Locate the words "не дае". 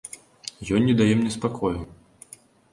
0.87-1.09